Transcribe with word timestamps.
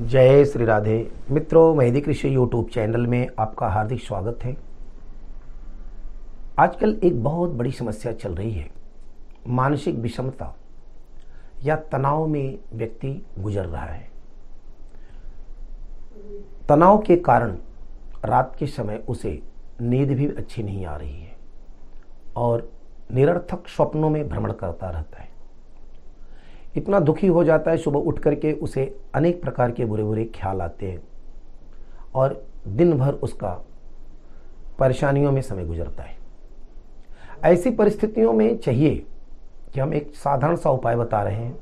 जय 0.00 0.44
श्री 0.44 0.64
राधे। 0.64 1.12
मित्रों, 1.30 1.74
मेहदी 1.74 2.00
कृषि 2.00 2.34
यूट्यूब 2.34 2.68
चैनल 2.68 3.06
में 3.06 3.28
आपका 3.38 3.66
हार्दिक 3.68 4.00
स्वागत 4.00 4.38
है। 4.44 4.56
आजकल 6.58 7.00
एक 7.04 7.22
बहुत 7.24 7.50
बड़ी 7.50 7.70
समस्या 7.70 8.12
चल 8.12 8.34
रही 8.34 8.50
है। 8.52 8.70
मानसिक 9.48 9.94
विषमता 9.94 10.56
या 11.62 11.76
तनाव 11.76 12.26
में 12.26 12.58
व्यक्ति 12.72 13.26
गुजर 13.38 13.66
रहा 13.66 13.84
है। 13.84 14.10
तनाव 16.68 16.98
के 16.98 17.16
कारण 17.16 17.56
रात 18.24 18.56
के 18.58 18.66
समय 18.66 19.02
उसे 19.08 19.42
नींद 19.80 20.10
भी 20.10 20.26
अच्छी 20.28 20.62
नहीं 20.62 20.86
आ 20.86 20.96
रही 20.96 21.20
है 21.20 21.36
और 22.36 22.70
निरर्थक 23.12 23.68
स्वप्नों 23.68 24.10
में 24.10 24.28
भ्रमण 24.28 24.52
करता 24.52 24.90
रहता 24.90 25.22
है। 25.22 25.33
इतना 26.76 26.98
दुखी 27.00 27.26
हो 27.26 27.44
जाता 27.44 27.70
है 27.70 27.76
सुबह 27.76 27.98
उठ 28.00 28.18
करके 28.18 28.52
उसे 28.52 28.94
अनेक 29.14 29.40
प्रकार 29.42 29.70
के 29.72 29.84
बुरे 29.84 30.04
बुरे 30.04 30.24
ख्याल 30.34 30.60
आते 30.62 30.90
हैं 30.90 31.02
और 32.14 32.42
दिन 32.68 32.92
भर 32.98 33.12
उसका 33.14 33.50
परेशानियों 34.78 35.32
में 35.32 35.40
समय 35.42 35.64
गुजरता 35.64 36.02
है। 36.02 36.16
ऐसी 37.44 37.70
परिस्थितियों 37.70 38.32
में 38.32 38.56
चाहिए 38.58 38.94
कि 39.74 39.80
हम 39.80 39.94
एक 39.94 40.14
साधारण 40.14 40.56
सा 40.56 40.70
उपाय 40.70 40.96
बता 40.96 41.22
रहे 41.22 41.36
हैं। 41.36 41.58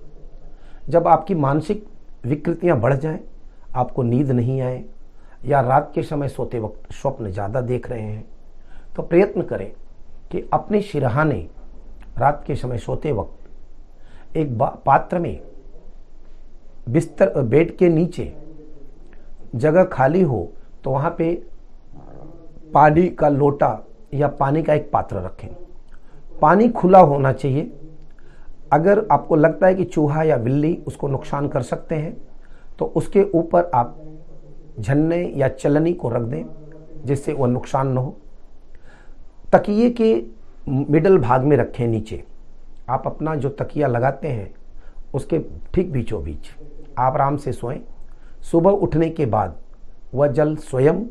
जब 0.88 1.08
आपकी 1.08 1.34
मानसिक 1.36 1.86
विकृतियाँ 2.26 2.78
बढ़ 2.80 2.94
जाएँ, 2.94 3.20
आपको 3.74 4.02
नींद 4.02 4.30
नहीं 4.30 4.60
आए 4.60 4.84
या 5.46 5.60
रात 5.60 5.90
के 5.94 6.02
समय 6.02 6.28
सोते 6.28 6.58
वक्त 6.58 6.92
स्वप्न 6.92 7.30
ज़्यादा 7.30 7.60
देख 7.62 7.88
रहे 7.90 8.02
हैं 8.02 8.24
तो 8.96 9.02
प्रयत्न 9.02 9.42
करें 9.42 9.70
कि 10.30 10.48
अपने 10.52 10.80
सिरहाने 10.82 11.46
रात 12.18 12.44
के 12.46 12.56
समय 12.56 12.78
सोते 12.78 13.12
वक्त 13.12 13.41
एक 14.36 14.56
पात्र 14.86 15.18
में 15.18 15.40
बिस्तर 16.88 17.40
बेड 17.42 17.76
के 17.76 17.88
नीचे 17.88 18.32
जगह 19.54 19.84
खाली 19.84 20.22
हो 20.22 20.52
तो 20.84 20.90
वहाँ 20.90 21.14
पे 21.18 21.34
पानी 22.74 23.06
का 23.08 23.28
लोटा 23.28 23.78
या 24.14 24.28
पानी 24.30 24.62
का 24.62 24.74
एक 24.74 24.90
पात्र 24.92 25.16
रखें। 25.16 25.48
पानी 26.40 26.68
खुला 26.68 26.98
होना 26.98 27.32
चाहिए। 27.32 27.70
अगर 28.72 29.06
आपको 29.12 29.36
लगता 29.36 29.66
है 29.66 29.74
कि 29.74 29.84
चूहा 29.84 30.22
या 30.22 30.36
बिल्ली 30.36 30.74
उसको 30.86 31.08
नुकसान 31.08 31.48
कर 31.48 31.62
सकते 31.62 31.94
हैं 31.94 32.16
तो 32.78 32.84
उसके 32.96 33.22
ऊपर 33.34 33.70
आप 33.74 33.98
झन्ने 34.80 35.22
या 35.36 35.48
चलनी 35.48 35.92
को 35.92 36.08
रख 36.08 36.22
दें, 36.22 36.44
जिससे 37.04 37.32
वह 37.32 37.48
नुकसान 37.48 37.88
न 37.88 37.96
हो। 37.96 38.16
तकिए 39.52 39.90
के 39.90 40.14
मिडल 40.68 41.18
भाग 41.18 41.44
में 41.44 41.56
रखें 41.56 41.86
नीचे। 41.88 42.22
आप 42.90 43.06
अपना 43.06 43.34
जो 43.36 43.48
तकिया 43.50 43.88
लगाते 43.88 44.28
हैं, 44.28 44.52
उसके 45.14 45.38
ठीक 45.74 45.92
बीचों 45.92 46.22
बीच 46.24 46.50
आप 46.98 47.14
आराम 47.14 47.36
से 47.36 47.52
सोएँ। 47.52 47.80
सुबह 48.42 48.70
उठने 48.70 49.08
के 49.10 49.26
बाद 49.26 49.56
वह 50.14 50.26
जल 50.28 50.54
स्वयं 50.58 51.04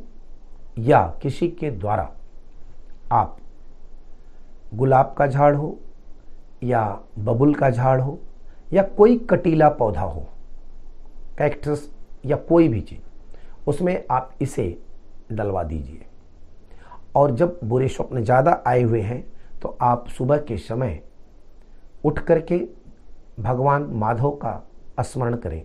या 0.79 1.01
किसी 1.21 1.47
के 1.49 1.69
द्वारा 1.71 2.09
आप 3.11 3.37
गुलाब 4.73 5.13
का 5.17 5.27
झाड़ 5.27 5.55
हो 5.55 5.77
या 6.63 6.83
बबुल 7.19 7.53
का 7.55 7.69
झाड़ 7.69 7.99
हो 8.01 8.19
या 8.73 8.83
कोई 8.97 9.17
कटीला 9.29 9.69
पौधा 9.71 10.01
हो 10.01 10.27
कैक्टस 11.37 11.89
या 12.25 12.35
कोई 12.39 12.67
भी 12.67 12.81
चीज़, 12.81 12.99
उसमें 13.67 14.03
आप 14.11 14.31
इसे 14.41 14.77
डलवा 15.31 15.63
दीजिए। 15.63 16.05
और 17.15 17.31
जब 17.31 17.59
बुरे 17.63 17.87
स्वप्न 17.87 18.23
ज़्यादा 18.23 18.61
आए 18.67 18.81
हुए 18.81 19.01
हैं 19.01 19.23
तो 19.61 19.77
आप 19.81 20.07
सुबह 20.09 20.37
के 20.39 20.57
समय 20.59 20.99
उठ 22.03 22.19
करके 22.19 22.67
भगवान 23.39 23.83
माधव 23.83 24.29
का 24.29 24.67
स्मरण 24.99 25.35
करें। 25.35 25.63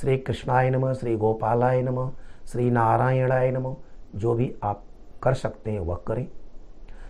श्री 0.00 0.18
कृष्णाय 0.18 0.70
नमः, 0.70 0.92
श्री 0.92 1.16
गोपालाय 1.16 1.82
नमः, 1.82 2.10
श्री 2.46 2.70
नारायणाय 2.70 3.50
नमः, 3.50 3.74
जो 4.14 4.34
भी 4.34 4.54
आप 4.62 4.82
कर 5.22 5.34
सकते 5.34 5.70
हैं 5.70 5.80
वह 5.80 5.96
करें। 5.96 6.28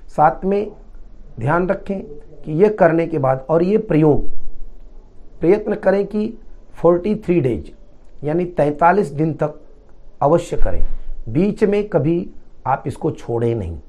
साथ 0.06 0.44
में 0.44 0.72
ध्यान 1.41 1.69
रखें 1.69 2.00
कि 2.43 2.53
यह 2.53 2.76
करने 2.78 3.06
के 3.06 3.19
बाद 3.19 3.47
और 3.49 3.62
ये 3.62 3.78
प्रयोग, 3.78 4.28
प्रयत्न 5.41 5.75
करें 5.75 6.06
कि 6.06 6.38
43 6.75 7.41
डेज़ 7.41 7.70
यानी 8.26 8.44
43 8.44 9.09
दिन 9.09 9.34
तक 9.34 9.60
अवश्य 10.22 10.56
करें। 10.56 10.81
बीच 11.28 11.65
में 11.65 11.88
कभी 11.88 12.31
आप 12.66 12.84
इसको 12.87 13.10
छोड़े 13.10 13.54
नहीं। 13.54 13.81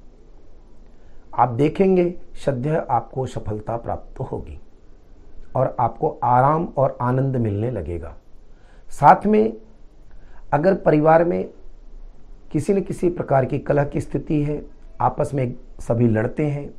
आप 1.37 1.49
देखेंगे 1.49 2.21
सद्य 2.45 2.85
आपको 2.89 3.25
सफलता 3.25 3.77
प्राप्त 3.77 4.19
होगी। 4.19 4.59
और 5.55 5.75
आपको 5.79 6.09
आराम 6.23 6.67
और 6.77 6.97
आनंद 7.01 7.35
मिलने 7.35 7.71
लगेगा। 7.71 8.15
साथ 8.89 9.25
में 9.25 9.53
अगर 10.53 10.73
परिवार 10.75 11.23
में 11.23 11.43
किसी 12.51 12.73
न 12.73 12.81
किसी 12.81 13.09
प्रकार 13.09 13.45
की 13.45 13.59
कलह 13.59 13.83
की 13.83 14.01
स्थिति 14.01 14.41
है, 14.43 14.61
आपस 15.01 15.31
में 15.33 15.53
सभी 15.79 16.07
लड़ते 16.07 16.45
हैं, 16.45 16.69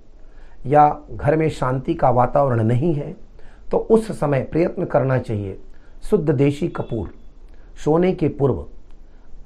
या 0.66 1.00
घर 1.12 1.36
में 1.36 1.48
शांति 1.50 1.94
का 1.94 2.10
वातावरण 2.10 2.62
नहीं 2.62 2.94
है 2.94 3.14
तो 3.70 3.78
उस 3.78 4.10
समय 4.20 4.42
प्रयत्न 4.42 4.84
करना 4.84 5.18
चाहिए। 5.18 5.58
शुद्ध 6.02 6.30
देशी 6.30 6.68
कपूर, 6.68 7.12
सोने 7.84 8.12
के 8.12 8.28
पूर्व 8.28 8.64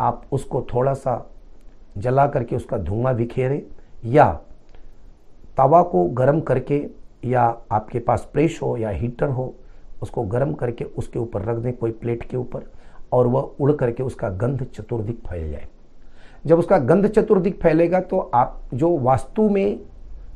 आप 0.01 0.23
उसको 0.33 0.67
थोड़ा 0.75 0.95
सा 0.95 1.25
जला 1.99 2.27
करके 2.27 2.57
उसका 2.57 2.79
धुआँ 2.79 3.15
बिखेरें 3.15 3.61
या 4.05 4.33
तवा 5.57 5.83
को 5.83 6.05
गर्म 6.11 6.41
करके 6.41 6.79
या 7.25 7.43
आपके 7.73 7.99
पास 7.99 8.29
प्रेस 8.33 8.59
हो 8.63 8.77
या 8.77 8.91
हीटर 8.91 9.29
हो, 9.29 9.55
उसको 10.03 10.23
गर्म 10.25 10.53
करके 10.53 10.85
उसके 10.85 11.19
ऊपर 11.19 11.43
रख 11.43 11.57
दें 11.57 11.73
कोई 11.73 11.91
प्लेट 11.93 12.23
के 12.23 12.37
ऊपर, 12.37 12.63
और 13.13 13.27
वह 13.27 13.51
उड़ 13.61 13.73
करके 13.73 14.03
उसका 14.03 14.29
गंध 14.31 14.63
चतुर्दिक 14.67 15.19
फैल 15.21 15.51
जाए। 15.51 15.69
जब 16.47 16.59
उसका 16.59 16.79
गंध 16.79 17.07
चतुर्दिक 17.07 17.61
फैलेगा 17.63 18.01
तो 18.01 18.19
आप, 18.19 18.61
जो 18.75 18.97
वास्तु 18.99 19.49
में 19.49 19.81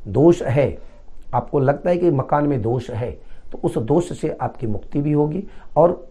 दोष 0.07 0.41
है, 0.41 0.77
आपको 1.33 1.59
लगता 1.59 1.89
है 1.89 1.97
कि 1.97 2.11
मकान 2.11 2.47
में 2.47 2.61
दोष 2.61 2.89
है 2.89 3.11
तो 3.51 3.57
उस 3.57 3.77
दोष 3.77 4.11
से 4.19 4.29
आपकी 4.31 4.67
मुक्ति 4.67 5.01
भी 5.01 5.11
होगी, 5.11 5.43
और 5.77 6.07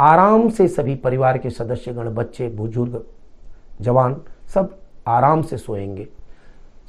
आराम 0.00 0.48
से 0.48 0.68
सभी 0.68 0.94
परिवार 0.96 1.38
के 1.38 1.50
सदस्यगण, 1.50 2.08
बच्चे, 2.10 2.48
बुज़ुर्ग, 2.48 3.02
जवान, 3.80 4.20
सब 4.54 4.76
आराम 5.06 5.42
से 5.42 5.56
सोएँगे। 5.56 6.06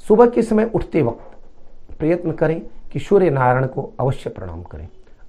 सुबह 0.08 0.26
के 0.26 0.42
समय 0.42 0.72
उठते 0.76 1.02
वक्त 1.02 1.98
प्रयत्न 2.00 2.32
करें 2.32 2.62
कि 2.92 3.00
सूर्य 3.00 3.30
नारायण 3.30 3.68
को 3.68 3.82
अवश्य 4.00 4.30
प्रणाम 4.30 4.64
करें, 4.64 4.88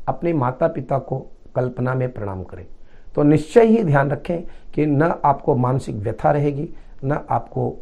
अपने 0.09 0.33
माता 0.33 0.69
पिता 0.69 0.99
को 0.99 1.19
कल्पना 1.55 1.95
में 1.95 2.13
प्रणाम 2.13 2.43
करें। 2.45 2.67
तो 3.15 3.23
निश्चय 3.23 3.67
ही 3.67 3.83
ध्यान 3.85 4.11
रखें 4.11 4.43
कि 4.75 4.87
न 4.87 5.03
आपको 5.25 5.55
मानसिक 5.57 5.97
व्यथा 5.97 6.31
रहेगी, 6.31 6.69
न 7.05 7.25
आपको 7.31 7.77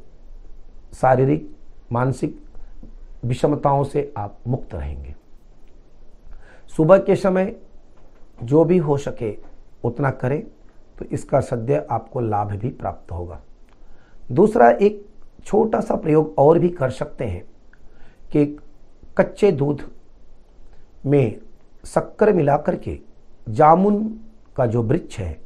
शारीरिक, 0.95 1.51
मानसिक 1.93 2.41
विषमताओं 3.25 3.85
से 3.85 4.13
आप 4.17 4.39
मुक्त 4.47 4.75
रहेंगे। 4.75 5.15
सुबह 6.77 6.99
के 6.99 7.17
समय 7.17 7.55
जो 8.43 8.65
भी 8.65 8.79
हो 8.79 8.97
सके 8.97 9.37
उतना 9.85 10.11
करें 10.11 10.41
तो 10.99 11.05
इसका 11.05 11.41
सद्य 11.41 11.87
आपको 11.91 12.21
लाभ 12.21 12.53
भी 12.53 12.69
प्राप्त 12.71 13.13
होगा। 13.13 13.41
दूसरा 14.33 14.71
एक 14.71 15.05
छोटा 15.45 15.81
सा 15.81 15.95
प्रयोग 15.95 16.35
और 16.39 16.59
भी 16.59 16.69
कर 16.69 16.91
सकते 16.91 17.25
हैं 17.25 17.43
कि 18.33 18.45
कच्चे 19.19 19.51
दूध 19.53 19.83
में 21.07 21.41
शक्कर 21.85 22.33
मिलाकर 22.33 22.77
के 22.77 22.99
जामुन 23.49 24.05
का 24.57 24.67
जो 24.67 24.83
वृक्ष 24.83 25.19
है, 25.19 25.39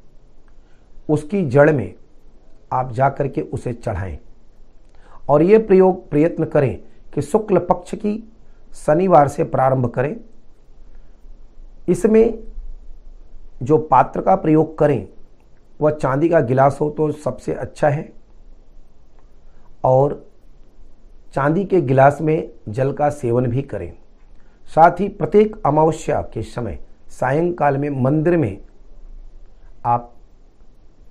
उसकी 1.08 1.44
जड़ 1.46 1.70
में 1.70 1.94
आप 2.72 2.92
जाकर 2.92 3.28
के 3.28 3.40
उसे 3.42 3.72
चढ़ाएँ। 3.72 4.18
और 5.28 5.42
ये 5.42 5.58
प्रयोग 5.58 6.08
प्रयत्न 6.10 6.44
करें 6.44 6.76
कि 7.14 7.22
शुक्ल 7.22 7.58
पक्ष 7.60 7.94
की 7.94 8.16
शनिवार 8.76 9.28
से 9.28 9.44
प्रारंभ 9.44 9.86
करें। 9.86 10.16
इसमें 11.88 12.38
जो 13.62 13.78
पात्र 13.80 14.20
का 14.20 14.34
प्रयोग 14.36 14.76
करें, 14.78 15.08
वह 15.80 15.90
चांदी 15.90 16.28
का 16.28 16.40
गिलास 16.40 16.78
हो 16.80 16.90
तो 16.90 17.10
सबसे 17.12 17.54
अच्छा 17.54 17.88
है। 17.88 18.12
और 19.84 20.31
चांदी 21.34 21.64
के 21.64 21.80
गिलास 21.80 22.20
में 22.20 22.50
जल 22.68 22.92
का 22.92 23.10
सेवन 23.10 23.46
भी 23.46 23.62
करें। 23.62 23.92
साथ 24.74 25.00
ही 25.00 25.08
प्रत्येक 25.08 25.56
अमावस्या 25.66 26.20
के 26.20 26.42
समय 26.42 26.78
सायंकाल 27.08 27.78
में 27.78 27.90
मंदिर 27.90 28.36
में 28.36 28.58
आप 29.84 30.12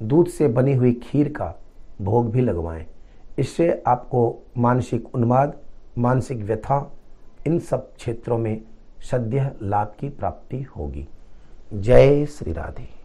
दूध 0.04 0.28
से 0.28 0.48
बनी 0.48 0.74
हुई 0.74 0.94
खीर 0.94 1.30
का 1.30 1.54
भोग 2.02 2.32
भी 2.32 2.42
लगवाएँ। 2.42 2.86
इससे 3.40 3.84
आपको 3.88 4.44
मानसिक 4.58 5.16
उन्माद, 5.16 5.58
मानसिक 5.98 6.38
व्यथा, 6.38 6.92
इन 7.48 7.60
सब 7.60 7.94
क्षेत्रों 7.96 8.38
में 8.38 8.62
सद्य 9.12 9.52
लाभ 9.62 9.94
की 10.00 10.10
प्राप्ति 10.10 10.62
होगी। 10.62 11.08
जय 11.74 12.26
श्री 12.26 12.54
राधे। 12.54 13.01